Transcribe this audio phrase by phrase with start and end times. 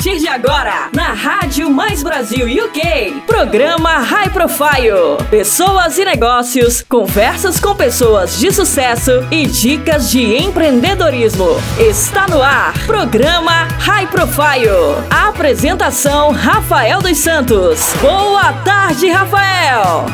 [0.00, 5.18] partir de agora, na Rádio Mais Brasil UK, programa High Profile.
[5.28, 11.48] Pessoas e negócios, conversas com pessoas de sucesso e dicas de empreendedorismo.
[11.78, 15.04] Está no ar, programa High Profile.
[15.10, 17.92] Apresentação Rafael dos Santos.
[18.00, 20.06] Boa tarde, Rafael.